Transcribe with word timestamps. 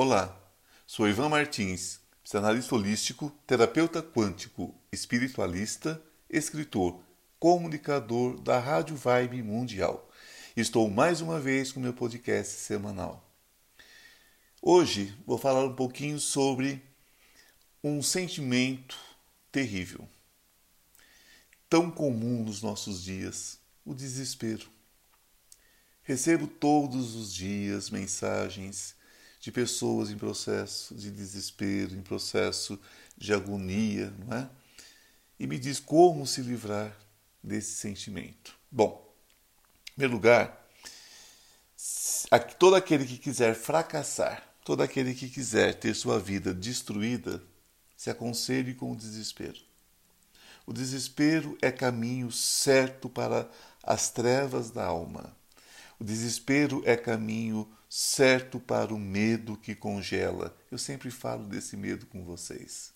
Olá, 0.00 0.40
sou 0.86 1.08
Ivan 1.08 1.28
Martins, 1.28 1.98
psicanalista 2.22 2.72
holístico, 2.72 3.32
terapeuta 3.44 4.00
quântico, 4.00 4.72
espiritualista, 4.92 6.00
escritor, 6.30 7.02
comunicador 7.40 8.40
da 8.40 8.60
Rádio 8.60 8.94
Vibe 8.94 9.42
Mundial. 9.42 10.08
Estou 10.56 10.88
mais 10.88 11.20
uma 11.20 11.40
vez 11.40 11.72
com 11.72 11.80
meu 11.80 11.92
podcast 11.92 12.60
semanal. 12.60 13.28
Hoje 14.62 15.12
vou 15.26 15.36
falar 15.36 15.64
um 15.64 15.74
pouquinho 15.74 16.20
sobre 16.20 16.80
um 17.82 18.00
sentimento 18.00 18.96
terrível, 19.50 20.08
tão 21.68 21.90
comum 21.90 22.44
nos 22.44 22.62
nossos 22.62 23.02
dias, 23.02 23.58
o 23.84 23.92
desespero. 23.92 24.70
Recebo 26.04 26.46
todos 26.46 27.16
os 27.16 27.34
dias 27.34 27.90
mensagens 27.90 28.96
de 29.40 29.52
pessoas 29.52 30.10
em 30.10 30.16
processo 30.16 30.94
de 30.94 31.10
desespero, 31.10 31.94
em 31.94 32.02
processo 32.02 32.78
de 33.16 33.32
agonia, 33.32 34.12
não 34.18 34.36
é? 34.36 34.50
E 35.38 35.46
me 35.46 35.58
diz 35.58 35.78
como 35.78 36.26
se 36.26 36.42
livrar 36.42 36.96
desse 37.42 37.72
sentimento. 37.72 38.54
Bom, 38.70 39.14
em 39.90 39.92
primeiro 39.92 40.14
lugar, 40.14 40.68
todo 42.58 42.74
aquele 42.74 43.06
que 43.06 43.18
quiser 43.18 43.54
fracassar, 43.54 44.42
todo 44.64 44.82
aquele 44.82 45.14
que 45.14 45.28
quiser 45.28 45.74
ter 45.74 45.94
sua 45.94 46.18
vida 46.18 46.52
destruída, 46.52 47.42
se 47.96 48.10
aconselhe 48.10 48.74
com 48.74 48.92
o 48.92 48.96
desespero. 48.96 49.58
O 50.66 50.72
desespero 50.72 51.56
é 51.62 51.70
caminho 51.70 52.30
certo 52.30 53.08
para 53.08 53.48
as 53.82 54.10
trevas 54.10 54.70
da 54.70 54.84
alma. 54.84 55.34
O 55.98 56.04
desespero 56.04 56.82
é 56.84 56.96
caminho 56.96 57.66
certo 57.88 58.60
para 58.60 58.92
o 58.92 58.98
medo 58.98 59.56
que 59.56 59.74
congela. 59.74 60.56
Eu 60.70 60.78
sempre 60.78 61.10
falo 61.10 61.46
desse 61.46 61.76
medo 61.76 62.06
com 62.06 62.24
vocês. 62.24 62.92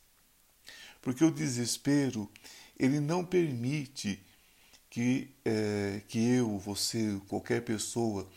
Porque 1.01 1.25
o 1.25 1.31
desespero, 1.31 2.31
ele 2.79 3.01
não 3.01 3.25
permite 3.25 4.23
que, 4.91 5.35
é, 5.45 6.03
que 6.07 6.19
eu, 6.19 6.59
você, 6.59 7.21
qualquer 7.27 7.63
pessoa 7.63 8.29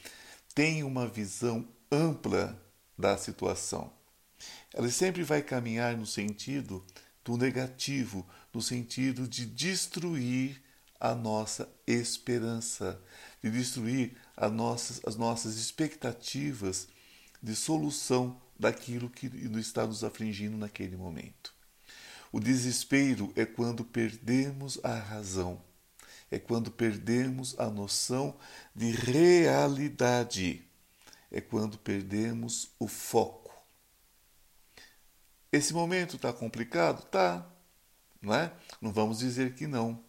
tenha 0.54 0.86
uma 0.86 1.08
visão 1.08 1.68
ampla 1.92 2.60
da 2.98 3.18
situação. 3.18 3.92
Ela 4.74 4.90
sempre 4.90 5.24
vai 5.24 5.42
caminhar 5.42 5.98
no 5.98 6.06
sentido 6.06 6.86
do 7.24 7.38
negativo, 7.38 8.26
no 8.54 8.62
sentido 8.62 9.28
de 9.28 9.46
destruir 9.46 10.62
a 11.00 11.14
nossa 11.14 11.70
esperança, 11.86 13.02
de 13.44 13.52
destruir 13.52 14.18
nossas, 14.52 15.02
as 15.06 15.16
nossas 15.16 15.56
expectativas 15.56 16.88
de 17.42 17.56
solução 17.56 18.40
daquilo 18.58 19.10
que 19.10 19.28
está 19.58 19.86
nos 19.86 20.04
afligindo 20.04 20.58
naquele 20.58 20.96
momento. 20.96 21.54
O 22.32 22.40
desespero 22.40 23.32
é 23.36 23.46
quando 23.46 23.86
perdemos 23.86 24.80
a 24.84 24.96
razão, 24.96 25.62
é 26.30 26.38
quando 26.38 26.72
perdemos 26.72 27.58
a 27.60 27.70
noção 27.70 28.36
de 28.76 28.92
realidade, 28.92 30.64
é 31.32 31.40
quando 31.40 31.78
perdemos 31.78 32.70
o 32.80 32.88
foco. 32.88 33.54
Esse 35.52 35.74
momento 35.74 36.18
está 36.18 36.34
complicado? 36.34 37.06
Tá, 37.06 37.48
não 38.22 38.34
é? 38.34 38.52
Não 38.82 38.92
vamos 38.92 39.20
dizer 39.20 39.54
que 39.56 39.68
não. 39.68 40.04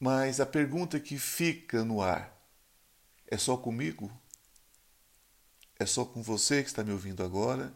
Mas 0.00 0.40
a 0.40 0.46
pergunta 0.46 0.98
que 0.98 1.18
fica 1.18 1.84
no 1.84 2.00
ar 2.00 2.39
é 3.30 3.38
só 3.38 3.56
comigo? 3.56 4.10
É 5.78 5.86
só 5.86 6.04
com 6.04 6.22
você 6.22 6.62
que 6.62 6.68
está 6.68 6.82
me 6.84 6.92
ouvindo 6.92 7.22
agora? 7.22 7.72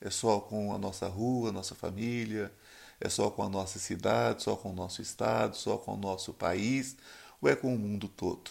É 0.00 0.10
só 0.10 0.40
com 0.40 0.74
a 0.74 0.78
nossa 0.78 1.08
rua, 1.08 1.50
a 1.50 1.52
nossa 1.52 1.74
família? 1.74 2.52
É 3.00 3.08
só 3.08 3.30
com 3.30 3.42
a 3.42 3.48
nossa 3.48 3.78
cidade, 3.78 4.42
só 4.42 4.56
com 4.56 4.70
o 4.70 4.74
nosso 4.74 5.00
estado, 5.00 5.56
só 5.56 5.78
com 5.78 5.94
o 5.94 5.96
nosso 5.96 6.34
país? 6.34 6.96
Ou 7.40 7.48
é 7.48 7.56
com 7.56 7.74
o 7.74 7.78
mundo 7.78 8.08
todo? 8.08 8.50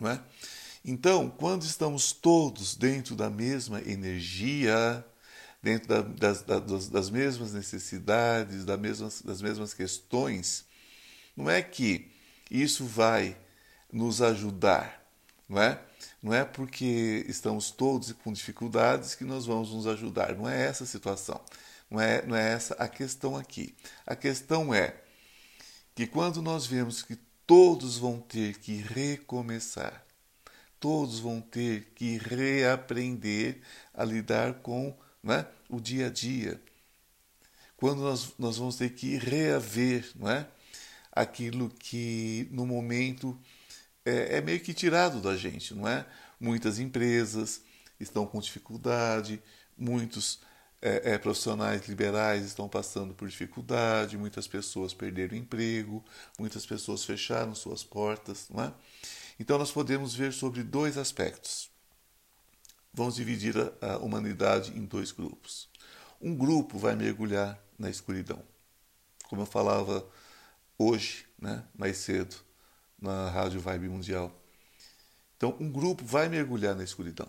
Não 0.00 0.10
é? 0.10 0.20
Então, 0.84 1.30
quando 1.30 1.62
estamos 1.62 2.12
todos 2.12 2.74
dentro 2.74 3.14
da 3.14 3.30
mesma 3.30 3.80
energia, 3.80 5.04
dentro 5.62 5.88
da, 5.88 6.00
das, 6.02 6.42
das, 6.42 6.88
das, 6.88 7.10
mesmas 7.10 7.52
necessidades, 7.52 8.64
das 8.64 8.78
mesmas, 8.78 9.22
das 9.22 9.40
mesmas 9.40 9.72
questões, 9.72 10.64
não 11.36 11.48
é 11.48 11.62
que 11.62 12.10
isso 12.50 12.84
vai 12.84 13.36
nos 13.94 14.20
ajudar, 14.20 15.06
não 15.48 15.62
é? 15.62 15.80
Não 16.20 16.34
é 16.34 16.44
porque 16.44 17.24
estamos 17.28 17.70
todos 17.70 18.10
com 18.12 18.32
dificuldades 18.32 19.14
que 19.14 19.24
nós 19.24 19.46
vamos 19.46 19.70
nos 19.70 19.86
ajudar. 19.86 20.34
Não 20.34 20.48
é 20.48 20.66
essa 20.66 20.82
a 20.82 20.86
situação. 20.86 21.40
Não 21.88 22.00
é, 22.00 22.26
não 22.26 22.34
é 22.34 22.52
essa 22.52 22.74
a 22.74 22.88
questão 22.88 23.36
aqui. 23.36 23.72
A 24.04 24.16
questão 24.16 24.74
é 24.74 24.96
que 25.94 26.08
quando 26.08 26.42
nós 26.42 26.66
vemos 26.66 27.02
que 27.02 27.16
todos 27.46 27.96
vão 27.96 28.18
ter 28.18 28.58
que 28.58 28.76
recomeçar, 28.78 30.04
todos 30.80 31.20
vão 31.20 31.40
ter 31.40 31.92
que 31.94 32.18
reaprender 32.18 33.60
a 33.92 34.04
lidar 34.04 34.54
com 34.54 34.96
né, 35.22 35.46
o 35.68 35.80
dia 35.80 36.08
a 36.08 36.10
dia, 36.10 36.60
quando 37.76 38.00
nós, 38.00 38.32
nós 38.38 38.56
vamos 38.56 38.76
ter 38.76 38.90
que 38.90 39.18
reaver 39.18 40.10
não 40.16 40.28
é, 40.28 40.48
aquilo 41.12 41.70
que 41.70 42.48
no 42.50 42.66
momento 42.66 43.38
é, 44.04 44.38
é 44.38 44.40
meio 44.40 44.60
que 44.60 44.74
tirado 44.74 45.20
da 45.20 45.36
gente, 45.36 45.74
não 45.74 45.88
é? 45.88 46.06
Muitas 46.38 46.78
empresas 46.78 47.62
estão 47.98 48.26
com 48.26 48.40
dificuldade, 48.40 49.42
muitos 49.76 50.40
é, 50.82 51.14
é, 51.14 51.18
profissionais 51.18 51.86
liberais 51.88 52.44
estão 52.44 52.68
passando 52.68 53.14
por 53.14 53.26
dificuldade, 53.28 54.18
muitas 54.18 54.46
pessoas 54.46 54.92
perderam 54.92 55.36
emprego, 55.36 56.04
muitas 56.38 56.66
pessoas 56.66 57.04
fecharam 57.04 57.54
suas 57.54 57.82
portas, 57.82 58.48
não 58.50 58.64
é? 58.64 58.74
Então 59.40 59.58
nós 59.58 59.72
podemos 59.72 60.14
ver 60.14 60.32
sobre 60.32 60.62
dois 60.62 60.98
aspectos. 60.98 61.70
Vamos 62.92 63.16
dividir 63.16 63.54
a, 63.58 63.94
a 63.94 63.98
humanidade 63.98 64.76
em 64.76 64.84
dois 64.84 65.10
grupos. 65.10 65.68
Um 66.20 66.36
grupo 66.36 66.78
vai 66.78 66.94
mergulhar 66.94 67.58
na 67.78 67.90
escuridão, 67.90 68.42
como 69.28 69.42
eu 69.42 69.46
falava 69.46 70.06
hoje, 70.78 71.26
né, 71.38 71.64
mais 71.74 71.96
cedo, 71.96 72.36
na 73.04 73.28
Rádio 73.28 73.60
Vibe 73.60 73.88
Mundial. 73.90 74.34
Então, 75.36 75.54
um 75.60 75.70
grupo 75.70 76.02
vai 76.04 76.28
mergulhar 76.28 76.74
na 76.74 76.82
escuridão. 76.82 77.28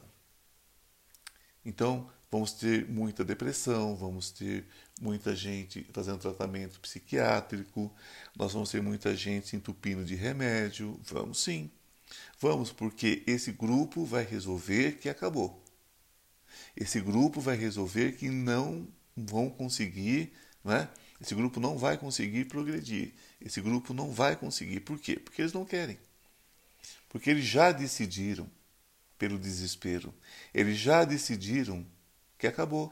Então, 1.66 2.09
vamos 2.31 2.53
ter 2.53 2.88
muita 2.90 3.25
depressão, 3.25 3.96
vamos 3.96 4.31
ter 4.31 4.66
muita 5.02 5.36
gente 5.36 5.86
fazendo 5.91 6.19
tratamento 6.19 6.80
psiquiátrico, 6.80 7.94
nós 8.38 8.53
vamos 8.53 8.69
ter 8.69 8.81
muita 8.81 9.16
gente 9.16 9.56
entupindo 9.56 10.06
de 10.06 10.16
remédio. 10.16 10.97
Vamos 11.03 11.44
sim. 11.44 11.69
Vamos, 12.40 12.72
porque 12.72 13.24
esse 13.28 13.52
grupo 13.52 14.06
vai 14.06 14.24
resolver 14.24 14.94
que 14.94 15.09
acabou. 15.09 15.62
Esse 16.75 17.02
grupo 17.02 17.42
vai 17.42 17.57
resolver 17.57 18.13
que 18.13 18.30
não 18.30 18.88
vão 19.16 19.50
conseguir, 19.50 20.31
não 20.63 20.74
é? 20.74 20.90
Esse 21.19 21.34
grupo 21.36 21.59
não 21.59 21.78
vai 21.78 21.97
conseguir 21.97 22.46
progredir. 22.46 23.13
Esse 23.45 23.61
grupo 23.61 23.94
não 23.94 24.11
vai 24.11 24.35
conseguir. 24.35 24.79
Por 24.79 25.00
quê? 25.00 25.17
Porque 25.17 25.44
eles 25.44 25.53
não 25.53 25.63
querem. 25.63 26.00
Porque 27.07 27.29
eles 27.29 27.45
já 27.45 27.72
decidiram 27.72 28.50
pelo 29.19 29.38
desespero. 29.38 30.11
Eles 30.51 30.79
já 30.79 31.06
decidiram 31.06 31.85
que 32.39 32.47
acabou. 32.47 32.91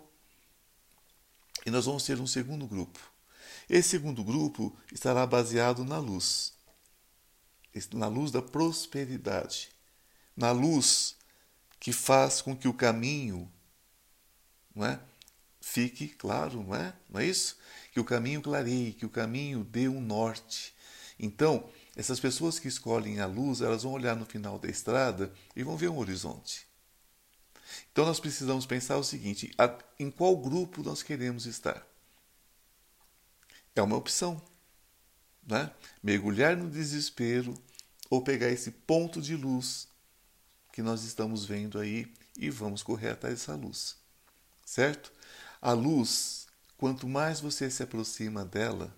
E 1.65 1.71
nós 1.71 1.85
vamos 1.85 2.03
ter 2.03 2.19
um 2.21 2.27
segundo 2.27 2.67
grupo. 2.67 2.99
Esse 3.67 3.89
segundo 3.89 4.23
grupo 4.23 4.77
estará 4.91 5.25
baseado 5.25 5.83
na 5.83 5.97
luz. 5.97 6.53
Na 7.91 8.07
luz 8.07 8.31
da 8.31 8.41
prosperidade. 8.41 9.71
Na 10.37 10.51
luz 10.51 11.15
que 11.79 11.91
faz 11.91 12.41
com 12.41 12.55
que 12.55 12.67
o 12.67 12.73
caminho 12.73 13.51
não 14.75 14.85
é, 14.85 14.99
fique 15.59 16.07
claro, 16.07 16.63
não 16.63 16.75
é? 16.75 16.93
Não 17.09 17.19
é 17.19 17.25
isso? 17.25 17.57
Que 17.93 17.99
o 17.99 18.03
caminho 18.03 18.41
clareie, 18.41 18.91
que 18.91 19.05
o 19.05 19.09
caminho 19.09 19.63
dê 19.63 19.87
um 19.87 20.01
norte. 20.01 20.73
Então, 21.19 21.69
essas 21.95 22.19
pessoas 22.19 22.57
que 22.57 22.67
escolhem 22.67 23.19
a 23.19 23.27
luz, 23.27 23.61
elas 23.61 23.83
vão 23.83 23.91
olhar 23.91 24.15
no 24.15 24.25
final 24.25 24.57
da 24.57 24.67
estrada 24.67 25.31
e 25.55 25.61
vão 25.61 25.77
ver 25.77 25.89
um 25.89 25.99
horizonte. 25.99 26.65
Então, 27.91 28.03
nós 28.03 28.19
precisamos 28.19 28.65
pensar 28.65 28.97
o 28.97 29.03
seguinte: 29.03 29.55
em 29.99 30.09
qual 30.09 30.35
grupo 30.35 30.81
nós 30.81 31.03
queremos 31.03 31.45
estar? 31.45 31.85
É 33.75 33.81
uma 33.81 33.95
opção. 33.95 34.41
Né? 35.45 35.69
Mergulhar 36.01 36.57
no 36.57 36.71
desespero 36.71 37.53
ou 38.09 38.23
pegar 38.23 38.49
esse 38.49 38.71
ponto 38.71 39.21
de 39.21 39.35
luz 39.35 39.87
que 40.71 40.81
nós 40.81 41.03
estamos 41.03 41.45
vendo 41.45 41.77
aí 41.77 42.11
e 42.35 42.49
vamos 42.49 42.81
correr 42.81 43.09
atrás 43.09 43.35
dessa 43.35 43.55
luz. 43.55 43.97
Certo? 44.65 45.11
A 45.61 45.73
luz 45.73 46.42
Quanto 46.83 47.07
mais 47.07 47.39
você 47.39 47.71
se 47.71 47.81
aproxima 47.81 48.43
dela, 48.43 48.93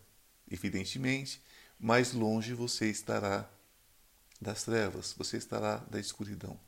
evidentemente, 0.49 1.39
mais 1.79 2.13
longe 2.13 2.51
você 2.51 2.89
estará 2.89 3.47
das 4.41 4.63
trevas, 4.63 5.13
você 5.15 5.37
estará 5.37 5.77
da 5.77 5.99
escuridão. 5.99 6.59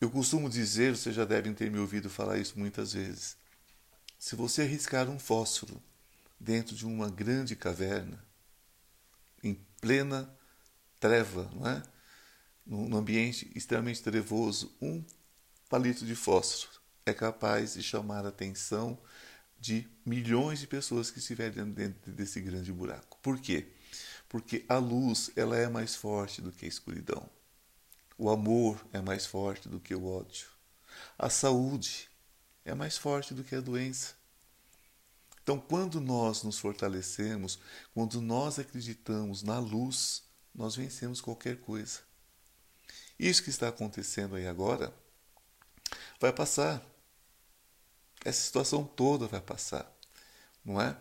Eu 0.00 0.10
costumo 0.10 0.48
dizer, 0.48 0.96
vocês 0.96 1.14
já 1.14 1.26
devem 1.26 1.52
ter 1.52 1.70
me 1.70 1.78
ouvido 1.78 2.08
falar 2.08 2.38
isso 2.38 2.58
muitas 2.58 2.94
vezes. 2.94 3.36
Se 4.18 4.34
você 4.34 4.62
arriscar 4.62 5.10
um 5.10 5.18
fósforo 5.18 5.78
dentro 6.40 6.74
de 6.74 6.86
uma 6.86 7.10
grande 7.10 7.54
caverna, 7.54 8.24
em 9.42 9.52
plena 9.78 10.34
treva, 10.98 11.50
não 11.52 11.68
é? 11.68 11.82
num 12.64 12.96
ambiente 12.96 13.52
extremamente 13.54 14.02
trevoso, 14.02 14.74
um 14.80 15.04
palito 15.68 16.06
de 16.06 16.14
fósforo 16.14 16.80
é 17.04 17.12
capaz 17.12 17.74
de 17.74 17.82
chamar 17.82 18.24
a 18.24 18.30
atenção 18.30 18.98
de 19.60 19.88
milhões 20.04 20.60
de 20.60 20.66
pessoas 20.66 21.10
que 21.10 21.18
estiverem 21.18 21.70
dentro 21.72 22.12
desse 22.12 22.40
grande 22.40 22.72
buraco. 22.72 23.18
Por 23.22 23.40
quê? 23.40 23.68
Porque 24.28 24.64
a 24.68 24.78
luz 24.78 25.30
ela 25.36 25.56
é 25.56 25.68
mais 25.68 25.94
forte 25.94 26.42
do 26.42 26.52
que 26.52 26.64
a 26.64 26.68
escuridão. 26.68 27.28
O 28.16 28.30
amor 28.30 28.84
é 28.92 29.00
mais 29.00 29.26
forte 29.26 29.68
do 29.68 29.80
que 29.80 29.94
o 29.94 30.06
ódio. 30.06 30.46
A 31.18 31.28
saúde 31.28 32.08
é 32.64 32.74
mais 32.74 32.96
forte 32.96 33.34
do 33.34 33.42
que 33.42 33.54
a 33.54 33.60
doença. 33.60 34.14
Então, 35.42 35.60
quando 35.60 36.00
nós 36.00 36.42
nos 36.42 36.58
fortalecemos, 36.58 37.58
quando 37.92 38.20
nós 38.20 38.58
acreditamos 38.58 39.42
na 39.42 39.58
luz, 39.58 40.22
nós 40.54 40.76
vencemos 40.76 41.20
qualquer 41.20 41.58
coisa. 41.58 42.00
Isso 43.18 43.42
que 43.42 43.50
está 43.50 43.68
acontecendo 43.68 44.36
aí 44.36 44.46
agora 44.46 44.92
vai 46.18 46.32
passar. 46.32 46.82
Essa 48.24 48.42
situação 48.42 48.84
toda 48.84 49.26
vai 49.26 49.40
passar, 49.40 49.90
não 50.64 50.80
é? 50.80 50.96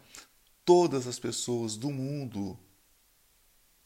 Todas 0.65 1.07
as 1.07 1.17
pessoas 1.17 1.77
do 1.77 1.89
mundo 1.89 2.59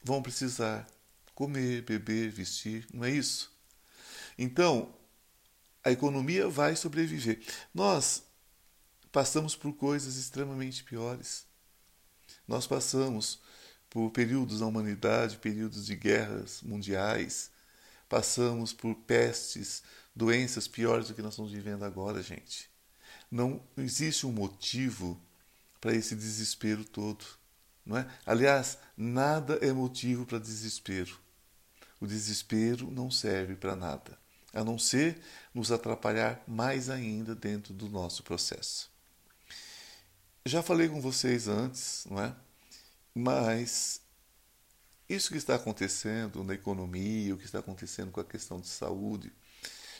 vão 0.02 0.22
precisar 0.22 0.86
comer, 1.34 1.82
beber, 1.82 2.30
vestir, 2.30 2.86
não 2.92 3.04
é 3.04 3.10
isso? 3.10 3.52
Então, 4.36 4.92
a 5.84 5.90
economia 5.90 6.48
vai 6.48 6.74
sobreviver. 6.74 7.40
Nós 7.72 8.24
passamos 9.12 9.54
por 9.54 9.72
coisas 9.72 10.16
extremamente 10.16 10.82
piores. 10.82 11.46
Nós 12.46 12.66
passamos 12.66 13.40
por 13.88 14.10
períodos 14.10 14.60
na 14.60 14.66
humanidade, 14.66 15.38
períodos 15.38 15.86
de 15.86 15.96
guerras 15.96 16.62
mundiais, 16.62 17.50
passamos 18.08 18.72
por 18.72 18.94
pestes, 18.94 19.82
doenças 20.14 20.68
piores 20.68 21.08
do 21.08 21.14
que 21.14 21.22
nós 21.22 21.34
estamos 21.34 21.52
vivendo 21.52 21.84
agora, 21.84 22.22
gente. 22.22 22.70
Não 23.30 23.62
existe 23.76 24.26
um 24.26 24.32
motivo 24.32 25.20
para 25.80 25.94
esse 25.94 26.14
desespero 26.14 26.84
todo. 26.84 27.24
Não 27.84 27.96
é? 27.96 28.06
Aliás, 28.26 28.78
nada 28.96 29.58
é 29.62 29.72
motivo 29.72 30.26
para 30.26 30.38
desespero. 30.38 31.18
O 32.00 32.06
desespero 32.06 32.90
não 32.90 33.10
serve 33.10 33.56
para 33.56 33.74
nada, 33.74 34.18
a 34.52 34.62
não 34.62 34.78
ser 34.78 35.20
nos 35.52 35.72
atrapalhar 35.72 36.42
mais 36.46 36.88
ainda 36.88 37.34
dentro 37.34 37.74
do 37.74 37.88
nosso 37.88 38.22
processo. 38.22 38.90
Já 40.44 40.62
falei 40.62 40.88
com 40.88 41.00
vocês 41.00 41.48
antes, 41.48 42.06
não 42.08 42.22
é? 42.22 42.34
Mas 43.14 44.00
isso 45.08 45.30
que 45.30 45.36
está 45.36 45.56
acontecendo 45.56 46.44
na 46.44 46.54
economia, 46.54 47.34
o 47.34 47.38
que 47.38 47.46
está 47.46 47.58
acontecendo 47.58 48.12
com 48.12 48.20
a 48.20 48.24
questão 48.24 48.60
de 48.60 48.68
saúde, 48.68 49.32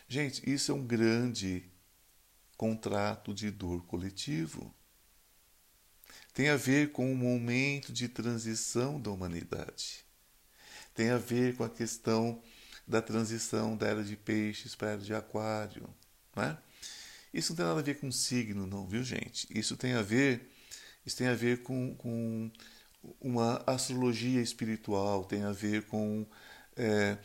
gente, 0.09 0.49
isso 0.49 0.71
é 0.71 0.75
um 0.75 0.87
grande 0.87 1.65
contrato 2.59 3.33
de 3.33 3.53
dor 3.53 3.87
coletivo. 3.87 4.75
Tem 6.35 6.49
a 6.49 6.57
ver 6.57 6.91
com 6.91 7.11
o 7.11 7.17
momento 7.17 7.93
de 7.93 8.09
transição 8.09 9.01
da 9.01 9.11
humanidade. 9.11 10.05
Tem 10.93 11.11
a 11.11 11.19
ver 11.19 11.57
com 11.57 11.63
a 11.63 11.71
questão 11.71 12.43
da 12.87 13.01
transição 13.01 13.77
da 13.77 13.87
era 13.87 14.03
de 14.03 14.17
peixes 14.17 14.75
para 14.75 14.89
a 14.89 14.91
era 14.93 15.01
de 15.01 15.15
aquário. 15.15 15.89
Não 16.35 16.43
é? 16.43 16.59
Isso 17.33 17.53
não 17.53 17.57
tem 17.57 17.67
nada 17.67 17.79
a 17.79 17.83
ver 17.83 18.01
com 18.01 18.11
signo, 18.11 18.67
não, 18.67 18.89
viu, 18.89 19.05
gente? 19.05 19.47
Isso 19.57 19.77
tem 19.77 19.93
a 19.93 20.03
ver, 20.03 20.51
isso 21.07 21.17
tem 21.17 21.29
a 21.29 21.35
ver 21.35 21.63
com, 21.63 21.95
com 21.95 22.51
uma 23.21 23.63
astrologia 23.67 24.41
espiritual, 24.41 25.25
tem 25.25 25.45
a 25.45 25.53
ver 25.53 25.87
com 25.87 26.27
é, 26.77 27.19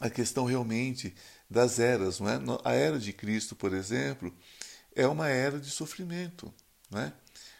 a 0.00 0.10
questão 0.10 0.44
realmente 0.44 1.14
das 1.50 1.78
eras. 1.78 2.20
Não 2.20 2.28
é? 2.28 2.38
A 2.64 2.72
era 2.72 2.98
de 2.98 3.12
Cristo, 3.12 3.54
por 3.54 3.72
exemplo, 3.72 4.34
é 4.94 5.06
uma 5.06 5.28
era 5.28 5.58
de 5.58 5.70
sofrimento. 5.70 6.52
Não 6.90 7.00
é? 7.00 7.12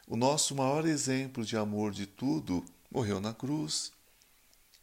O 0.06 0.16
nosso 0.16 0.54
maior 0.54 0.86
exemplo 0.86 1.44
de 1.44 1.56
amor 1.56 1.92
de 1.92 2.06
tudo 2.06 2.64
morreu 2.90 3.20
na 3.20 3.34
cruz. 3.34 3.92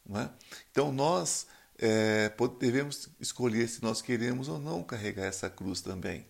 Não 0.05 0.19
é? 0.19 0.29
Então 0.71 0.91
nós 0.91 1.47
é, 1.77 2.31
devemos 2.59 3.09
escolher 3.19 3.67
se 3.67 3.81
nós 3.81 4.01
queremos 4.01 4.47
ou 4.47 4.59
não 4.59 4.83
carregar 4.83 5.25
essa 5.25 5.49
cruz 5.49 5.81
também, 5.81 6.25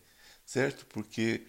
certo? 0.45 0.85
Porque 0.87 1.45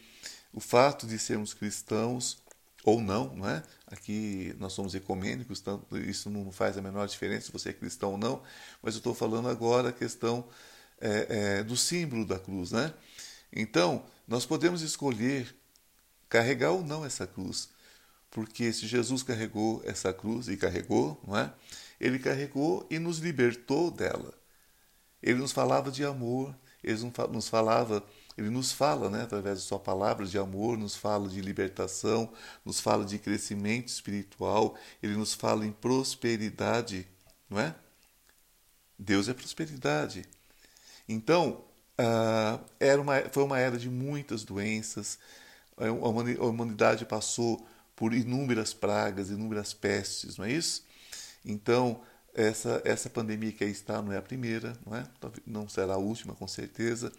o 0.52 0.60
fato 0.60 1.06
de 1.06 1.18
sermos 1.18 1.52
cristãos 1.52 2.38
ou 2.84 3.00
não, 3.00 3.34
não 3.34 3.48
é? 3.48 3.62
Aqui 3.86 4.54
nós 4.58 4.72
somos 4.72 4.94
ecumênicos, 4.94 5.60
tanto, 5.60 5.96
isso 5.98 6.28
não 6.30 6.50
faz 6.52 6.76
a 6.76 6.82
menor 6.82 7.06
diferença 7.06 7.46
se 7.46 7.52
você 7.52 7.70
é 7.70 7.72
cristão 7.72 8.12
ou 8.12 8.18
não, 8.18 8.42
mas 8.82 8.94
eu 8.94 8.98
estou 8.98 9.14
falando 9.14 9.48
agora 9.48 9.88
a 9.88 9.92
questão 9.92 10.46
é, 11.04 11.58
é, 11.58 11.62
do 11.62 11.76
símbolo 11.76 12.24
da 12.24 12.38
cruz, 12.38 12.72
né? 12.72 12.92
Então, 13.52 14.04
nós 14.26 14.46
podemos 14.46 14.82
escolher 14.82 15.54
carregar 16.28 16.70
ou 16.70 16.82
não 16.82 17.04
essa 17.04 17.26
cruz, 17.26 17.68
porque 18.30 18.72
se 18.72 18.86
Jesus 18.86 19.22
carregou 19.22 19.82
essa 19.84 20.12
cruz 20.12 20.48
e 20.48 20.56
carregou, 20.56 21.20
não 21.26 21.36
é? 21.36 21.52
Ele 22.00 22.18
carregou 22.18 22.86
e 22.90 22.98
nos 22.98 23.18
libertou 23.18 23.90
dela. 23.90 24.34
Ele 25.22 25.38
nos 25.38 25.52
falava 25.52 25.90
de 25.90 26.04
amor, 26.04 26.56
ele 26.82 26.98
nos 27.30 27.48
falava 27.48 28.02
ele 28.36 28.50
nos 28.50 28.72
fala, 28.72 29.08
né, 29.08 29.22
através 29.22 29.60
de 29.60 29.64
sua 29.64 29.78
palavra 29.78 30.26
de 30.26 30.36
amor, 30.36 30.76
nos 30.76 30.96
fala 30.96 31.28
de 31.28 31.40
libertação, 31.40 32.32
nos 32.64 32.80
fala 32.80 33.04
de 33.04 33.16
crescimento 33.18 33.88
espiritual, 33.88 34.76
ele 35.00 35.14
nos 35.14 35.34
fala 35.34 35.64
em 35.64 35.70
prosperidade, 35.70 37.06
não 37.48 37.60
é? 37.60 37.74
Deus 38.98 39.28
é 39.28 39.34
prosperidade. 39.34 40.24
Então, 41.08 41.64
uh, 42.00 42.64
era 42.80 43.00
uma, 43.00 43.20
foi 43.30 43.42
uma 43.42 43.58
era 43.58 43.78
de 43.78 43.90
muitas 43.90 44.44
doenças, 44.44 45.18
a 45.76 46.44
humanidade 46.46 47.04
passou 47.04 47.66
por 47.96 48.14
inúmeras 48.14 48.72
pragas, 48.72 49.30
inúmeras 49.30 49.74
pestes, 49.74 50.36
não 50.36 50.44
é 50.44 50.52
isso? 50.52 50.84
Então, 51.44 52.00
essa, 52.34 52.82
essa 52.84 53.08
pandemia 53.10 53.52
que 53.52 53.64
aí 53.64 53.70
está 53.70 54.02
não 54.02 54.12
é 54.12 54.18
a 54.18 54.22
primeira, 54.22 54.72
não 54.84 54.96
é? 54.96 55.04
Não 55.46 55.68
será 55.68 55.94
a 55.94 55.98
última, 55.98 56.34
com 56.34 56.48
certeza. 56.48 57.12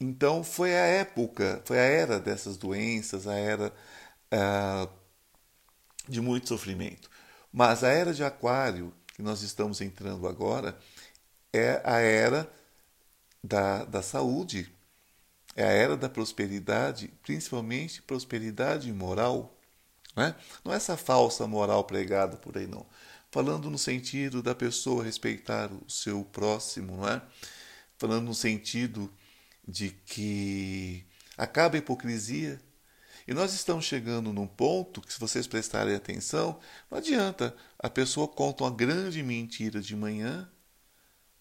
Então 0.00 0.44
foi 0.44 0.74
a 0.74 0.84
época, 0.86 1.62
foi 1.64 1.78
a 1.78 1.82
era 1.82 2.20
dessas 2.20 2.56
doenças, 2.56 3.26
a 3.26 3.34
era 3.34 3.72
ah, 4.30 4.88
de 6.08 6.20
muito 6.20 6.48
sofrimento. 6.48 7.10
Mas 7.52 7.84
a 7.84 7.88
era 7.88 8.12
de 8.12 8.24
Aquário, 8.24 8.92
que 9.14 9.22
nós 9.22 9.42
estamos 9.42 9.80
entrando 9.80 10.26
agora, 10.28 10.78
é 11.52 11.80
a 11.84 12.00
era 12.00 12.50
da, 13.44 13.84
da 13.84 14.00
saúde, 14.00 14.72
é 15.54 15.64
a 15.64 15.70
era 15.70 15.96
da 15.98 16.08
prosperidade, 16.08 17.12
principalmente 17.22 18.00
prosperidade 18.00 18.90
moral. 18.90 19.54
Né? 20.16 20.34
Não 20.64 20.72
é 20.72 20.76
essa 20.76 20.96
falsa 20.96 21.46
moral 21.46 21.84
pregada 21.84 22.38
por 22.38 22.56
aí, 22.56 22.66
não. 22.66 22.86
Falando 23.30 23.68
no 23.68 23.76
sentido 23.76 24.42
da 24.42 24.54
pessoa 24.54 25.04
respeitar 25.04 25.70
o 25.70 25.90
seu 25.90 26.24
próximo, 26.24 26.96
não 26.96 27.08
é? 27.08 27.20
Falando 27.98 28.26
no 28.26 28.34
sentido 28.34 29.12
de 29.66 29.90
que 29.90 31.04
acaba 31.36 31.76
a 31.76 31.78
hipocrisia. 31.78 32.60
E 33.28 33.34
nós 33.34 33.52
estamos 33.52 33.84
chegando 33.84 34.32
num 34.32 34.46
ponto 34.46 35.00
que, 35.02 35.12
se 35.12 35.20
vocês 35.20 35.46
prestarem 35.46 35.94
atenção, 35.94 36.58
não 36.90 36.98
adianta. 36.98 37.54
A 37.78 37.90
pessoa 37.90 38.26
conta 38.28 38.64
uma 38.64 38.70
grande 38.70 39.22
mentira 39.22 39.80
de 39.80 39.96
manhã, 39.96 40.48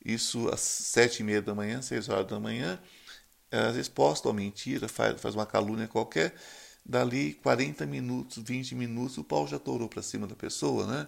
isso 0.03 0.49
às 0.49 0.61
sete 0.61 1.19
e 1.21 1.23
meia 1.23 1.41
da 1.41 1.55
manhã, 1.55 1.81
seis 1.81 2.09
horas 2.09 2.27
da 2.27 2.39
manhã, 2.39 2.79
às 3.51 3.75
vezes 3.75 3.89
posta 3.89 4.27
uma 4.27 4.33
mentira, 4.33 4.87
faz, 4.87 5.19
faz 5.21 5.35
uma 5.35 5.45
calúnia 5.45 5.87
qualquer, 5.87 6.33
dali 6.85 7.33
40 7.35 7.85
minutos, 7.85 8.43
20 8.43 8.75
minutos, 8.75 9.17
o 9.17 9.23
pau 9.23 9.47
já 9.47 9.59
torou 9.59 9.87
para 9.87 10.01
cima 10.01 10.27
da 10.27 10.35
pessoa, 10.35 10.85
né? 10.87 11.07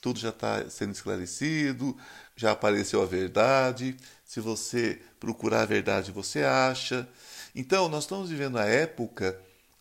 Tudo 0.00 0.18
já 0.18 0.30
está 0.30 0.68
sendo 0.70 0.92
esclarecido, 0.92 1.96
já 2.36 2.52
apareceu 2.52 3.02
a 3.02 3.06
verdade. 3.06 3.96
Se 4.24 4.40
você 4.40 5.00
procurar 5.18 5.62
a 5.62 5.66
verdade, 5.66 6.12
você 6.12 6.42
acha. 6.42 7.06
Então, 7.54 7.88
nós 7.88 8.04
estamos 8.04 8.30
vivendo 8.30 8.58
a 8.58 8.64
época 8.64 9.38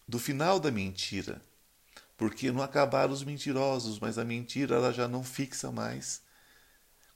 do 0.07 0.19
final 0.19 0.59
da 0.59 0.71
mentira. 0.71 1.41
Porque 2.17 2.51
não 2.51 2.61
acabaram 2.61 3.13
os 3.13 3.23
mentirosos, 3.23 3.97
mas 3.99 4.17
a 4.17 4.25
mentira 4.25 4.75
ela 4.75 4.91
já 4.91 5.07
não 5.07 5.23
fixa 5.23 5.71
mais. 5.71 6.21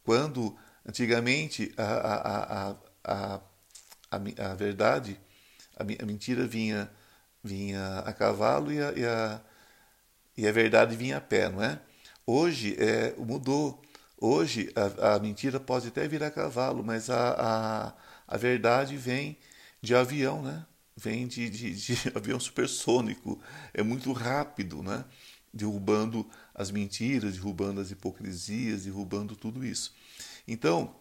Quando 0.04 0.58
antigamente 0.86 1.74
a, 1.78 1.84
a, 1.84 2.72
a, 2.72 2.76
a, 3.04 3.42
a, 4.12 4.52
a 4.52 4.54
verdade, 4.56 5.20
a, 5.78 5.84
a 5.84 6.06
mentira 6.06 6.46
vinha, 6.48 6.90
vinha 7.44 8.00
a 8.00 8.14
cavalo 8.14 8.72
e 8.72 8.82
a, 8.82 8.94
e 8.94 9.06
a, 9.06 9.42
a 10.48 10.52
verdade 10.52 10.96
vinha 10.96 11.18
a 11.18 11.22
pé, 11.22 11.50
não 11.50 11.64
é? 11.64 11.80
Hoje 12.26 12.76
é, 12.80 13.14
mudou. 13.18 13.82
Hoje 14.18 14.72
a, 14.76 15.16
a, 15.16 15.20
mentira 15.20 15.60
pode 15.60 15.90
até 15.90 16.08
virar 16.08 16.32
cavalo, 16.32 16.84
mas 16.84 17.10
a, 17.10 17.90
a, 17.90 17.94
A 18.28 18.38
verdade 18.38 18.96
vem 18.98 19.38
de 19.82 19.94
avião, 19.96 20.42
né? 20.42 20.66
Vem 20.96 21.28
de, 21.28 21.50
de, 21.50 21.76
de 21.76 21.98
avião 22.16 22.40
supersônico. 22.40 23.42
É 23.74 23.84
muito 23.84 24.12
rápido, 24.14 24.82
né? 24.82 25.04
Derrubando 25.54 26.28
as 26.56 26.72
mentiras, 26.72 27.34
derrubando 27.34 27.82
as 27.82 27.92
hipocrisias, 27.92 28.86
derrubando 28.86 29.36
tudo 29.36 29.66
isso. 29.66 29.94
Então, 30.48 30.96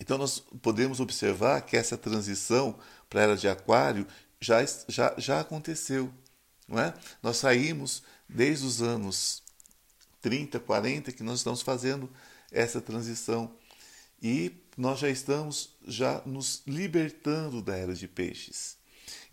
então 0.00 0.18
nós 0.18 0.38
podemos 0.62 1.00
observar 1.00 1.62
que 1.62 1.76
essa 1.76 1.96
transição 1.96 2.78
para 3.08 3.20
a 3.20 3.22
era 3.24 3.36
de 3.36 3.48
Aquário 3.48 4.06
já, 4.40 4.64
já, 4.88 5.14
já 5.18 5.40
aconteceu. 5.40 6.12
Não 6.66 6.78
é? 6.78 6.94
Nós 7.22 7.36
saímos 7.36 8.02
desde 8.28 8.66
os 8.66 8.80
anos 8.80 9.42
30, 10.20 10.60
40 10.60 11.12
que 11.12 11.22
nós 11.22 11.40
estamos 11.40 11.62
fazendo 11.62 12.10
essa 12.50 12.80
transição 12.80 13.52
e 14.22 14.52
nós 14.76 15.00
já 15.00 15.08
estamos 15.08 15.76
já 15.86 16.22
nos 16.24 16.62
libertando 16.66 17.60
da 17.60 17.76
era 17.76 17.94
de 17.94 18.06
peixes. 18.06 18.76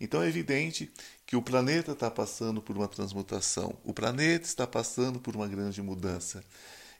Então 0.00 0.22
é 0.22 0.28
evidente 0.28 0.90
que 1.24 1.36
o 1.36 1.42
planeta 1.42 1.92
está 1.92 2.10
passando 2.10 2.60
por 2.60 2.76
uma 2.76 2.88
transmutação, 2.88 3.78
o 3.84 3.94
planeta 3.94 4.44
está 4.44 4.66
passando 4.66 5.20
por 5.20 5.36
uma 5.36 5.46
grande 5.46 5.80
mudança 5.80 6.44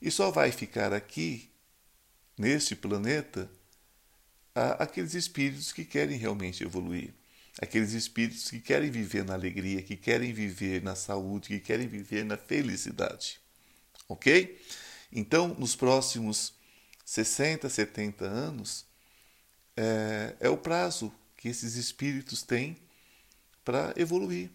e 0.00 0.10
só 0.10 0.30
vai 0.30 0.52
ficar 0.52 0.92
aqui 0.92 1.49
neste 2.40 2.74
planeta 2.74 3.50
aqueles 4.54 5.12
espíritos 5.12 5.72
que 5.72 5.84
querem 5.84 6.16
realmente 6.16 6.64
evoluir, 6.64 7.12
aqueles 7.60 7.92
espíritos 7.92 8.50
que 8.50 8.60
querem 8.60 8.90
viver 8.90 9.24
na 9.26 9.34
alegria, 9.34 9.82
que 9.82 9.94
querem 9.94 10.32
viver 10.32 10.82
na 10.82 10.94
saúde, 10.94 11.48
que 11.48 11.60
querem 11.60 11.86
viver 11.86 12.24
na 12.24 12.38
felicidade. 12.38 13.38
Ok? 14.08 14.58
Então, 15.12 15.48
nos 15.48 15.76
próximos 15.76 16.54
60, 17.04 17.68
70 17.68 18.24
anos, 18.24 18.86
é, 19.76 20.34
é 20.40 20.48
o 20.48 20.56
prazo 20.56 21.12
que 21.36 21.48
esses 21.48 21.74
espíritos 21.74 22.42
têm 22.42 22.78
para 23.62 23.92
evoluir, 23.96 24.50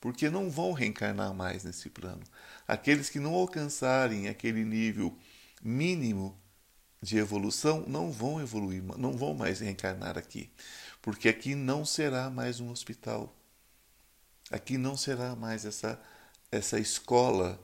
porque 0.00 0.30
não 0.30 0.48
vão 0.48 0.72
reencarnar 0.72 1.34
mais 1.34 1.64
nesse 1.64 1.90
plano. 1.90 2.22
Aqueles 2.66 3.10
que 3.10 3.18
não 3.18 3.34
alcançarem 3.34 4.28
aquele 4.28 4.64
nível 4.64 5.18
mínimo 5.60 6.40
de 7.02 7.18
evolução 7.18 7.84
não 7.86 8.10
vão 8.10 8.40
evoluir, 8.40 8.82
não 8.96 9.12
vão 9.12 9.34
mais 9.34 9.60
reencarnar 9.60 10.16
aqui, 10.16 10.50
porque 11.02 11.28
aqui 11.28 11.54
não 11.54 11.84
será 11.84 12.30
mais 12.30 12.60
um 12.60 12.70
hospital. 12.70 13.34
Aqui 14.50 14.78
não 14.78 14.96
será 14.96 15.34
mais 15.34 15.64
essa 15.64 16.00
essa 16.52 16.78
escola 16.78 17.58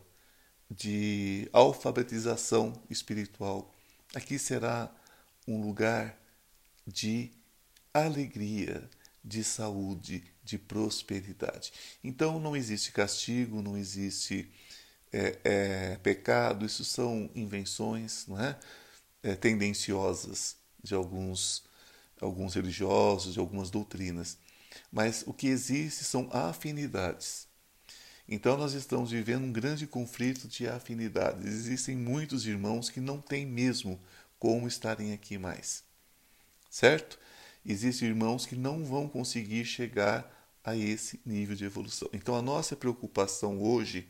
de 0.71 1.49
alfabetização 1.52 2.73
espiritual. 2.88 3.73
Aqui 4.14 4.38
será 4.38 4.90
um 5.47 5.61
lugar 5.61 6.18
de 6.87 7.30
alegria, 7.92 8.88
de 9.23 9.45
saúde, 9.45 10.25
de 10.42 10.59
prosperidade. 10.59 11.73
Então 12.02 12.40
não 12.40 12.57
existe 12.57 12.92
castigo, 12.92 13.61
não 13.61 13.76
existe 13.76 14.50
é, 15.12 15.38
é, 15.45 15.97
pecado, 15.97 16.64
isso 16.64 16.85
são 16.85 17.30
invenções, 17.35 18.26
não 18.26 18.40
é? 18.40 18.59
É, 19.23 19.35
tendenciosas 19.35 20.57
de 20.83 20.95
alguns, 20.95 21.65
alguns 22.21 22.55
religiosos, 22.55 23.35
de 23.35 23.41
algumas 23.41 23.71
doutrinas. 23.71 24.39
Mas 24.93 25.25
o 25.27 25.33
que 25.33 25.49
existe 25.49 26.05
são 26.05 26.29
afinidades. 26.33 27.47
Então 28.29 28.57
nós 28.57 28.75
estamos 28.75 29.11
vivendo 29.11 29.45
um 29.45 29.53
grande 29.53 29.87
conflito 29.87 30.47
de 30.49 30.69
afinidades. 30.69 31.47
Existem 31.47 31.97
muitos 31.97 32.47
irmãos 32.47 32.91
que 32.91 33.01
não 33.01 33.21
têm 33.21 33.47
mesmo 33.47 33.99
como 34.39 34.69
estarem 34.69 35.13
aqui 35.13 35.39
mais. 35.39 35.83
Certo? 36.71 37.19
Existem 37.65 38.09
irmãos 38.09 38.47
que 38.47 38.55
não 38.55 38.85
vão 38.85 39.09
conseguir 39.09 39.65
chegar 39.65 40.35
a 40.63 40.77
esse 40.77 41.21
nível 41.25 41.57
de 41.57 41.65
evolução. 41.65 42.09
Então 42.13 42.35
a 42.35 42.43
nossa 42.43 42.77
preocupação 42.77 43.61
hoje 43.63 44.07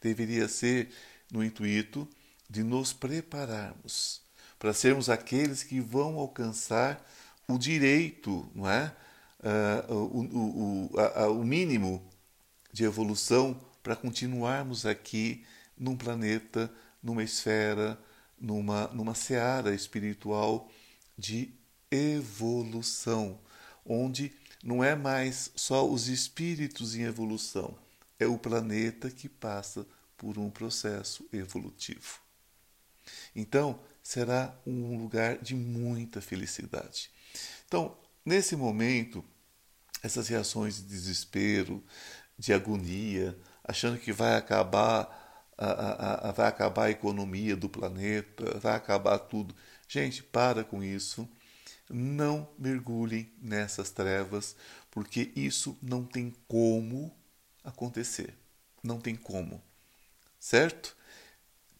deveria 0.00 0.48
ser 0.48 0.90
no 1.30 1.44
intuito 1.44 2.08
de 2.48 2.64
nos 2.64 2.92
prepararmos 2.92 4.20
para 4.60 4.74
sermos 4.74 5.08
aqueles 5.08 5.62
que 5.62 5.80
vão 5.80 6.18
alcançar 6.18 7.02
o 7.48 7.56
direito, 7.56 8.46
não 8.54 8.70
é? 8.70 8.94
Uh, 9.88 9.94
o, 9.94 10.90
o, 10.92 11.00
a, 11.00 11.28
o 11.30 11.42
mínimo 11.42 12.06
de 12.70 12.84
evolução 12.84 13.58
para 13.82 13.96
continuarmos 13.96 14.84
aqui 14.84 15.46
num 15.78 15.96
planeta, 15.96 16.70
numa 17.02 17.24
esfera, 17.24 17.98
numa, 18.38 18.88
numa 18.88 19.14
seara 19.14 19.74
espiritual 19.74 20.70
de 21.16 21.50
evolução, 21.90 23.40
onde 23.84 24.30
não 24.62 24.84
é 24.84 24.94
mais 24.94 25.50
só 25.56 25.88
os 25.88 26.06
espíritos 26.08 26.94
em 26.94 27.04
evolução, 27.04 27.74
é 28.18 28.26
o 28.26 28.36
planeta 28.36 29.10
que 29.10 29.26
passa 29.26 29.86
por 30.18 30.36
um 30.36 30.50
processo 30.50 31.26
evolutivo. 31.32 32.20
Então, 33.34 33.80
será 34.10 34.52
um 34.66 34.98
lugar 34.98 35.38
de 35.38 35.54
muita 35.54 36.20
felicidade. 36.20 37.12
Então, 37.68 37.96
nesse 38.26 38.56
momento, 38.56 39.24
essas 40.02 40.26
reações 40.26 40.78
de 40.78 40.82
desespero, 40.82 41.80
de 42.36 42.52
agonia, 42.52 43.38
achando 43.62 44.00
que 44.00 44.12
vai 44.12 44.34
acabar 44.34 45.46
a, 45.56 45.70
a, 45.70 46.28
a, 46.28 46.32
vai 46.32 46.48
acabar 46.48 46.86
a 46.86 46.90
economia 46.90 47.54
do 47.54 47.68
planeta, 47.68 48.58
vai 48.58 48.74
acabar 48.74 49.16
tudo. 49.16 49.54
Gente, 49.86 50.24
para 50.24 50.64
com 50.64 50.82
isso. 50.82 51.28
Não 51.88 52.48
mergulhem 52.58 53.32
nessas 53.40 53.90
trevas, 53.90 54.56
porque 54.90 55.30
isso 55.36 55.78
não 55.80 56.04
tem 56.04 56.34
como 56.48 57.16
acontecer. 57.62 58.34
Não 58.82 59.00
tem 59.00 59.14
como. 59.14 59.62
Certo? 60.40 60.96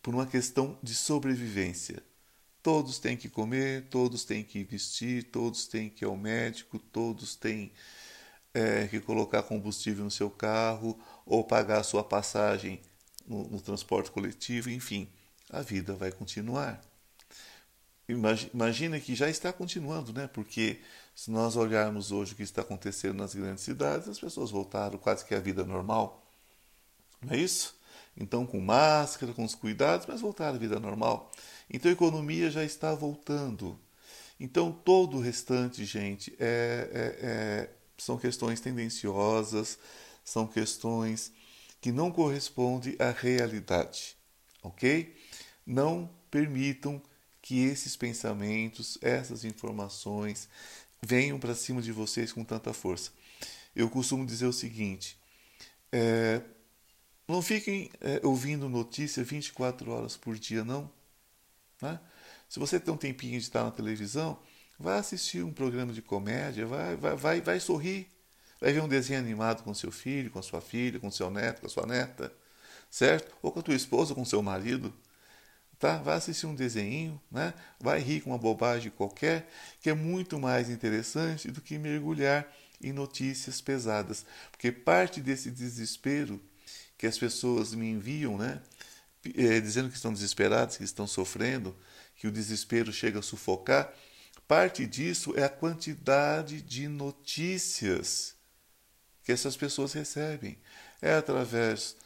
Por 0.00 0.14
uma 0.14 0.26
questão 0.28 0.78
de 0.80 0.94
sobrevivência. 0.94 2.08
Todos 2.62 2.98
têm 2.98 3.16
que 3.16 3.28
comer, 3.28 3.86
todos 3.88 4.24
têm 4.24 4.44
que 4.44 4.62
vestir, 4.64 5.24
todos 5.24 5.66
têm 5.66 5.88
que 5.88 6.04
ir 6.04 6.06
ao 6.06 6.16
médico, 6.16 6.78
todos 6.78 7.34
têm 7.34 7.72
é, 8.52 8.86
que 8.88 9.00
colocar 9.00 9.42
combustível 9.42 10.04
no 10.04 10.10
seu 10.10 10.30
carro 10.30 10.98
ou 11.24 11.44
pagar 11.44 11.80
a 11.80 11.84
sua 11.84 12.04
passagem 12.04 12.80
no, 13.26 13.44
no 13.48 13.60
transporte 13.60 14.10
coletivo, 14.10 14.70
enfim, 14.70 15.08
a 15.50 15.62
vida 15.62 15.94
vai 15.94 16.10
continuar. 16.10 16.82
Imagina 18.08 18.98
que 18.98 19.14
já 19.14 19.30
está 19.30 19.52
continuando, 19.52 20.12
né? 20.12 20.26
Porque 20.26 20.80
se 21.14 21.30
nós 21.30 21.54
olharmos 21.54 22.10
hoje 22.10 22.32
o 22.32 22.36
que 22.36 22.42
está 22.42 22.62
acontecendo 22.62 23.14
nas 23.14 23.34
grandes 23.34 23.62
cidades, 23.62 24.08
as 24.08 24.18
pessoas 24.18 24.50
voltaram 24.50 24.98
quase 24.98 25.24
que 25.24 25.32
à 25.32 25.38
vida 25.38 25.64
normal. 25.64 26.26
Não 27.22 27.34
é 27.34 27.36
isso? 27.36 27.78
Então, 28.16 28.44
com 28.44 28.60
máscara, 28.60 29.32
com 29.32 29.44
os 29.44 29.54
cuidados, 29.54 30.06
mas 30.06 30.20
voltaram 30.20 30.56
à 30.56 30.58
vida 30.58 30.80
normal. 30.80 31.30
Então 31.70 31.90
a 31.90 31.94
economia 31.94 32.50
já 32.50 32.64
está 32.64 32.94
voltando. 32.94 33.78
Então 34.38 34.72
todo 34.72 35.18
o 35.18 35.20
restante, 35.20 35.84
gente, 35.84 36.34
é, 36.38 36.88
é, 36.92 37.26
é, 37.26 37.70
são 37.96 38.18
questões 38.18 38.60
tendenciosas, 38.60 39.78
são 40.24 40.46
questões 40.46 41.32
que 41.80 41.92
não 41.92 42.10
correspondem 42.10 42.96
à 42.98 43.10
realidade, 43.10 44.16
ok? 44.62 45.16
Não 45.66 46.10
permitam 46.30 47.00
que 47.40 47.60
esses 47.64 47.96
pensamentos, 47.96 48.98
essas 49.00 49.44
informações 49.44 50.48
venham 51.02 51.38
para 51.38 51.54
cima 51.54 51.80
de 51.80 51.92
vocês 51.92 52.32
com 52.32 52.44
tanta 52.44 52.72
força. 52.72 53.12
Eu 53.74 53.88
costumo 53.88 54.26
dizer 54.26 54.46
o 54.46 54.52
seguinte: 54.52 55.16
é, 55.92 56.42
não 57.26 57.40
fiquem 57.40 57.90
é, 58.00 58.20
ouvindo 58.24 58.68
notícia 58.68 59.24
24 59.24 59.90
horas 59.90 60.16
por 60.16 60.38
dia, 60.38 60.64
não. 60.64 60.90
Né? 61.80 61.98
Se 62.48 62.58
você 62.58 62.78
tem 62.80 62.92
um 62.92 62.96
tempinho 62.96 63.38
de 63.38 63.44
estar 63.44 63.64
na 63.64 63.70
televisão, 63.70 64.38
vai 64.78 64.98
assistir 64.98 65.44
um 65.44 65.52
programa 65.52 65.92
de 65.92 66.02
comédia, 66.02 66.66
vai, 66.66 66.96
vai, 66.96 67.16
vai, 67.16 67.40
vai 67.40 67.60
sorrir, 67.60 68.10
vai 68.60 68.72
ver 68.72 68.82
um 68.82 68.88
desenho 68.88 69.20
animado 69.20 69.62
com 69.62 69.72
seu 69.74 69.92
filho, 69.92 70.30
com 70.30 70.42
sua 70.42 70.60
filha, 70.60 70.98
com 70.98 71.10
seu 71.10 71.30
neto, 71.30 71.60
com 71.60 71.68
sua 71.68 71.86
neta, 71.86 72.32
certo? 72.90 73.34
Ou 73.42 73.52
com 73.52 73.60
a 73.60 73.62
tua 73.62 73.74
esposa, 73.74 74.14
com 74.14 74.24
seu 74.24 74.42
marido. 74.42 74.92
Tá? 75.78 75.96
Vai 75.98 76.16
assistir 76.16 76.46
um 76.46 76.54
desenho, 76.54 77.20
né? 77.30 77.54
vai 77.78 78.00
rir 78.00 78.20
com 78.20 78.30
uma 78.30 78.38
bobagem 78.38 78.90
qualquer, 78.90 79.48
que 79.80 79.88
é 79.88 79.94
muito 79.94 80.38
mais 80.38 80.68
interessante 80.68 81.50
do 81.50 81.60
que 81.60 81.78
mergulhar 81.78 82.46
em 82.82 82.92
notícias 82.92 83.60
pesadas. 83.60 84.26
Porque 84.50 84.70
parte 84.72 85.20
desse 85.20 85.50
desespero 85.50 86.40
que 86.98 87.06
as 87.06 87.18
pessoas 87.18 87.74
me 87.74 87.90
enviam, 87.90 88.36
né? 88.36 88.60
É, 89.24 89.60
dizendo 89.60 89.88
que 89.88 89.96
estão 89.96 90.12
desesperados, 90.12 90.76
que 90.76 90.84
estão 90.84 91.06
sofrendo, 91.06 91.76
que 92.16 92.26
o 92.26 92.32
desespero 92.32 92.92
chega 92.92 93.18
a 93.18 93.22
sufocar, 93.22 93.92
parte 94.46 94.86
disso 94.86 95.32
é 95.36 95.44
a 95.44 95.48
quantidade 95.48 96.60
de 96.60 96.88
notícias 96.88 98.34
que 99.24 99.32
essas 99.32 99.56
pessoas 99.56 99.92
recebem. 99.92 100.58
É 101.00 101.14
através 101.14 101.96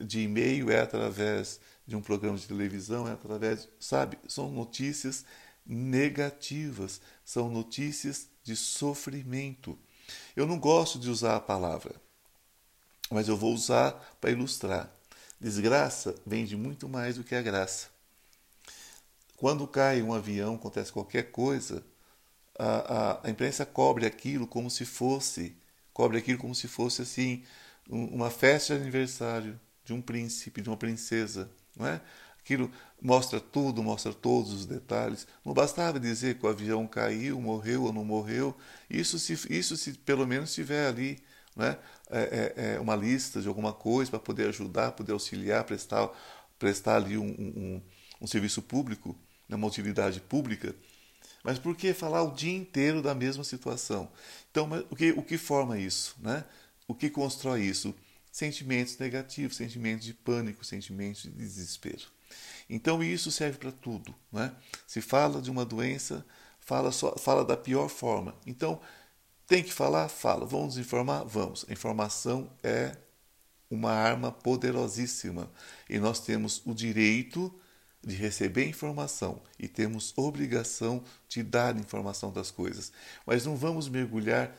de 0.00 0.20
e-mail, 0.20 0.70
é 0.70 0.80
através 0.80 1.60
de 1.86 1.94
um 1.94 2.00
programa 2.00 2.38
de 2.38 2.46
televisão, 2.46 3.06
é 3.06 3.12
através, 3.12 3.68
sabe, 3.78 4.18
são 4.26 4.50
notícias 4.50 5.24
negativas, 5.66 7.00
são 7.24 7.50
notícias 7.50 8.28
de 8.42 8.56
sofrimento. 8.56 9.78
Eu 10.34 10.46
não 10.46 10.58
gosto 10.58 10.98
de 10.98 11.10
usar 11.10 11.36
a 11.36 11.40
palavra, 11.40 11.94
mas 13.10 13.28
eu 13.28 13.36
vou 13.36 13.52
usar 13.52 13.92
para 14.20 14.30
ilustrar. 14.30 14.90
Desgraça 15.44 16.14
vem 16.24 16.46
de 16.46 16.56
muito 16.56 16.88
mais 16.88 17.16
do 17.16 17.22
que 17.22 17.34
a 17.34 17.42
graça. 17.42 17.88
Quando 19.36 19.68
cai 19.68 20.00
um 20.00 20.14
avião, 20.14 20.54
acontece 20.54 20.90
qualquer 20.90 21.24
coisa, 21.24 21.84
a, 22.58 23.18
a, 23.18 23.26
a 23.26 23.30
imprensa 23.30 23.66
cobre 23.66 24.06
aquilo 24.06 24.46
como 24.46 24.70
se 24.70 24.86
fosse, 24.86 25.54
cobre 25.92 26.16
aquilo 26.16 26.38
como 26.38 26.54
se 26.54 26.66
fosse 26.66 27.02
assim, 27.02 27.44
uma 27.86 28.30
festa 28.30 28.74
de 28.74 28.80
aniversário 28.80 29.60
de 29.84 29.92
um 29.92 30.00
príncipe, 30.00 30.62
de 30.62 30.70
uma 30.70 30.78
princesa, 30.78 31.50
não 31.76 31.86
é? 31.88 32.00
Aquilo 32.40 32.70
mostra 32.98 33.38
tudo, 33.38 33.82
mostra 33.82 34.14
todos 34.14 34.50
os 34.50 34.64
detalhes. 34.64 35.26
Não 35.44 35.52
bastava 35.52 36.00
dizer 36.00 36.38
que 36.38 36.46
o 36.46 36.48
avião 36.48 36.86
caiu, 36.86 37.38
morreu 37.38 37.82
ou 37.82 37.92
não 37.92 38.02
morreu. 38.02 38.56
Isso 38.88 39.18
se, 39.18 39.34
isso 39.50 39.76
se 39.76 39.92
pelo 39.92 40.26
menos 40.26 40.54
tiver 40.54 40.86
ali 40.86 41.22
né, 41.54 41.78
é, 42.10 42.52
é, 42.56 42.74
é 42.74 42.80
uma 42.80 42.96
lista 42.96 43.40
de 43.40 43.48
alguma 43.48 43.72
coisa 43.72 44.10
para 44.10 44.20
poder 44.20 44.48
ajudar, 44.48 44.92
poder 44.92 45.12
auxiliar, 45.12 45.64
prestar, 45.64 46.10
prestar 46.58 46.96
ali 46.96 47.16
um, 47.16 47.26
um, 47.26 47.82
um 48.20 48.26
serviço 48.26 48.62
público, 48.62 49.16
né, 49.48 49.56
uma 49.56 49.66
utilidade 49.66 50.20
pública. 50.20 50.74
Mas 51.42 51.58
por 51.58 51.76
que 51.76 51.92
falar 51.92 52.22
o 52.22 52.34
dia 52.34 52.56
inteiro 52.56 53.02
da 53.02 53.14
mesma 53.14 53.44
situação? 53.44 54.10
Então, 54.50 54.68
o 54.90 54.96
que, 54.96 55.12
o 55.12 55.22
que 55.22 55.36
forma 55.36 55.78
isso? 55.78 56.16
Né? 56.18 56.42
O 56.88 56.94
que 56.94 57.10
constrói 57.10 57.62
isso? 57.62 57.94
Sentimentos 58.32 58.98
negativos, 58.98 59.56
sentimentos 59.56 60.06
de 60.06 60.14
pânico, 60.14 60.64
sentimentos 60.64 61.22
de 61.22 61.30
desespero. 61.30 62.14
Então 62.68 63.02
isso 63.02 63.30
serve 63.30 63.58
para 63.58 63.70
tudo. 63.70 64.14
Né? 64.32 64.52
Se 64.86 65.00
fala 65.00 65.40
de 65.40 65.50
uma 65.50 65.64
doença, 65.64 66.24
fala, 66.58 66.90
só, 66.90 67.16
fala 67.16 67.44
da 67.44 67.56
pior 67.56 67.88
forma. 67.88 68.34
Então, 68.46 68.80
tem 69.46 69.62
que 69.62 69.72
falar? 69.72 70.08
Fala. 70.08 70.46
Vamos 70.46 70.78
informar? 70.78 71.24
Vamos. 71.24 71.64
A 71.68 71.72
informação 71.72 72.50
é 72.62 72.96
uma 73.70 73.92
arma 73.92 74.30
poderosíssima 74.30 75.50
e 75.88 75.98
nós 75.98 76.20
temos 76.20 76.62
o 76.64 76.74
direito 76.74 77.52
de 78.02 78.14
receber 78.14 78.68
informação 78.68 79.42
e 79.58 79.66
temos 79.66 80.12
obrigação 80.16 81.02
de 81.28 81.42
dar 81.42 81.76
informação 81.76 82.32
das 82.32 82.50
coisas. 82.50 82.92
Mas 83.26 83.44
não 83.46 83.56
vamos 83.56 83.88
mergulhar 83.88 84.54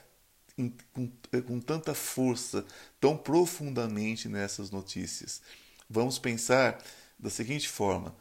em, 0.57 0.73
com, 0.93 1.11
com 1.45 1.59
tanta 1.59 1.93
força, 1.93 2.65
tão 2.99 3.15
profundamente 3.15 4.27
nessas 4.27 4.71
notícias. 4.71 5.41
Vamos 5.89 6.17
pensar 6.17 6.81
da 7.19 7.29
seguinte 7.29 7.69
forma: 7.69 8.15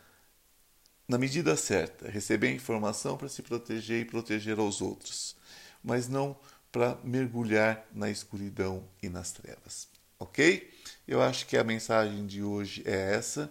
na 1.08 1.18
medida 1.18 1.56
certa, 1.56 2.10
receber 2.10 2.52
informação 2.52 3.16
para 3.16 3.28
se 3.28 3.42
proteger 3.42 4.02
e 4.02 4.04
proteger 4.04 4.58
aos 4.58 4.82
outros, 4.82 5.36
mas 5.82 6.08
não 6.08 6.36
para 6.74 6.98
mergulhar 7.04 7.86
na 7.94 8.10
escuridão 8.10 8.82
e 9.00 9.08
nas 9.08 9.30
trevas. 9.30 9.86
Ok? 10.18 10.68
Eu 11.06 11.22
acho 11.22 11.46
que 11.46 11.56
a 11.56 11.62
mensagem 11.62 12.26
de 12.26 12.42
hoje 12.42 12.82
é 12.84 13.14
essa. 13.14 13.48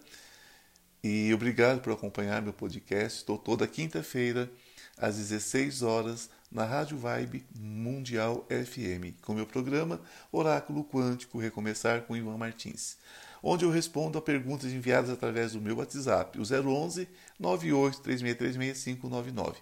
E 1.01 1.33
obrigado 1.33 1.79
por 1.79 1.93
acompanhar 1.93 2.41
meu 2.41 2.51
podcast. 2.51 3.19
Estou 3.19 3.37
toda 3.37 3.65
quinta-feira, 3.65 4.51
às 4.97 5.15
16 5.15 5.83
horas, 5.83 6.29
na 6.51 6.65
Rádio 6.65 6.97
Vibe 6.97 7.45
Mundial 7.57 8.45
FM, 8.49 9.17
com 9.21 9.33
meu 9.33 9.47
programa 9.47 10.01
Oráculo 10.29 10.83
Quântico 10.83 11.39
Recomeçar 11.39 12.01
com 12.01 12.17
Ivan 12.17 12.37
Martins 12.37 12.97
onde 13.45 13.65
eu 13.65 13.69
respondo 13.69 14.17
a 14.17 14.21
perguntas 14.21 14.71
enviadas 14.71 15.09
através 15.09 15.51
do 15.51 15.59
meu 15.59 15.75
WhatsApp, 15.75 16.39
o 16.39 16.43
011 16.43 17.09
983636599. 17.41 19.55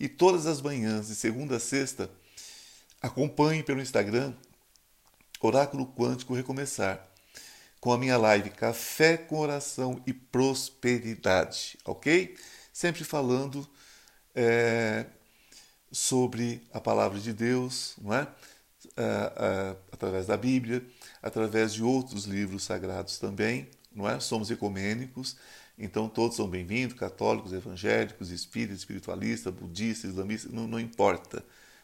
E 0.00 0.08
todas 0.08 0.46
as 0.46 0.60
manhãs, 0.60 1.06
de 1.06 1.14
segunda 1.14 1.58
a 1.58 1.60
sexta, 1.60 2.10
acompanhe 3.00 3.62
pelo 3.62 3.80
Instagram 3.80 4.34
Oráculo 5.40 5.86
Quântico 5.86 6.34
Recomeçar, 6.34 7.08
com 7.80 7.92
a 7.92 7.98
minha 7.98 8.18
live 8.18 8.50
Café 8.50 9.16
com 9.16 9.38
Oração 9.38 10.02
e 10.06 10.12
Prosperidade, 10.12 11.78
ok? 11.84 12.36
Sempre 12.72 13.04
falando 13.04 13.66
é, 14.34 15.06
sobre 15.90 16.62
a 16.72 16.80
palavra 16.80 17.18
de 17.18 17.32
Deus, 17.32 17.94
não 18.00 18.14
é? 18.14 18.28
É, 18.96 19.02
é, 19.02 19.76
através 19.92 20.26
da 20.26 20.36
Bíblia, 20.36 20.84
através 21.22 21.72
de 21.72 21.82
outros 21.82 22.24
livros 22.24 22.64
sagrados 22.64 23.18
também, 23.18 23.68
não 23.94 24.08
é? 24.08 24.20
Somos 24.20 24.50
ecumênicos, 24.50 25.36
então 25.78 26.06
todos 26.06 26.36
são 26.36 26.48
bem-vindos, 26.48 26.98
católicos, 26.98 27.52
evangélicos, 27.52 28.30
espíritas, 28.30 28.78
espiritualistas, 28.78 29.52
budistas, 29.54 30.10
islamistas, 30.10 30.52
não, 30.52 30.66
não 30.66 30.78
importa, 30.78 31.42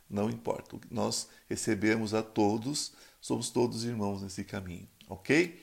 não 0.08 0.30
importa. 0.30 0.78
Nós 0.90 1.28
recebemos 1.48 2.14
a 2.14 2.22
todos, 2.22 2.92
somos 3.20 3.50
todos 3.50 3.84
irmãos 3.84 4.22
nesse 4.22 4.44
caminho, 4.44 4.88
ok? 5.08 5.60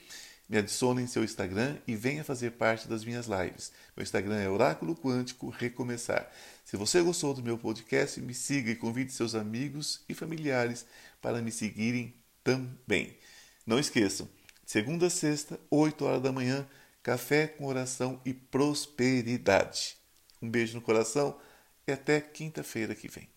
Me 0.47 0.57
adicione 0.57 1.01
em 1.01 1.07
seu 1.07 1.23
Instagram 1.23 1.77
e 1.87 1.95
venha 1.95 2.23
fazer 2.23 2.51
parte 2.51 2.87
das 2.87 3.03
minhas 3.03 3.27
lives. 3.27 3.71
Meu 3.95 4.03
Instagram 4.03 4.35
é 4.35 4.49
Oráculo 4.49 4.95
Quântico 4.95 5.49
Recomeçar. 5.49 6.29
Se 6.65 6.77
você 6.77 7.01
gostou 7.01 7.33
do 7.33 7.41
meu 7.41 7.57
podcast, 7.57 8.21
me 8.21 8.33
siga 8.33 8.69
e 8.69 8.75
convide 8.75 9.11
seus 9.11 9.35
amigos 9.35 10.03
e 10.07 10.13
familiares 10.13 10.85
para 11.21 11.41
me 11.41 11.51
seguirem 11.51 12.13
também. 12.43 13.17
Não 13.65 13.79
esqueçam, 13.79 14.27
segunda 14.65 15.07
a 15.07 15.09
sexta, 15.09 15.59
8 15.71 16.03
horas 16.03 16.21
da 16.21 16.31
manhã, 16.31 16.67
café 17.01 17.47
com 17.47 17.65
oração 17.65 18.21
e 18.25 18.33
prosperidade. 18.33 19.97
Um 20.41 20.49
beijo 20.49 20.75
no 20.75 20.81
coração 20.81 21.39
e 21.87 21.91
até 21.91 22.19
quinta-feira 22.19 22.93
que 22.93 23.07
vem. 23.07 23.32